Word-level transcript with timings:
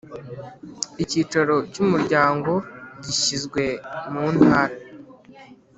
Icyicaro 1.03 1.55
cy 1.73 1.79
umuryango 1.83 2.51
gishyizwe 3.03 3.63
mu 4.11 4.25
Ntara 4.35 4.75